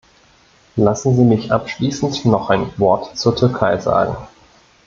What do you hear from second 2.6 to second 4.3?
Wort zur Türkei sagen.